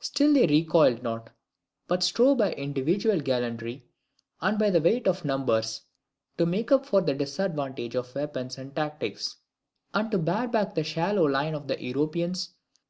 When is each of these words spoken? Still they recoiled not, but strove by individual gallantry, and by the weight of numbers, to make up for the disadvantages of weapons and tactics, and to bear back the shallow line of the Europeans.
Still 0.00 0.34
they 0.34 0.46
recoiled 0.46 1.02
not, 1.02 1.30
but 1.88 2.02
strove 2.02 2.36
by 2.36 2.52
individual 2.52 3.18
gallantry, 3.18 3.86
and 4.42 4.58
by 4.58 4.68
the 4.68 4.80
weight 4.82 5.08
of 5.08 5.24
numbers, 5.24 5.80
to 6.36 6.44
make 6.44 6.70
up 6.70 6.84
for 6.84 7.00
the 7.00 7.14
disadvantages 7.14 7.94
of 7.96 8.14
weapons 8.14 8.58
and 8.58 8.76
tactics, 8.76 9.36
and 9.94 10.10
to 10.10 10.18
bear 10.18 10.48
back 10.48 10.74
the 10.74 10.84
shallow 10.84 11.24
line 11.24 11.54
of 11.54 11.66
the 11.66 11.82
Europeans. 11.82 12.50